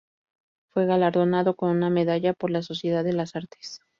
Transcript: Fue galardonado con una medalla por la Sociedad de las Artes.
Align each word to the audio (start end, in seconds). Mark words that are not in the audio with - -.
Fue 0.73 0.87
galardonado 0.87 1.55
con 1.55 1.69
una 1.69 1.91
medalla 1.91 2.33
por 2.33 2.49
la 2.49 2.63
Sociedad 2.63 3.03
de 3.03 3.13
las 3.13 3.35
Artes. 3.35 3.81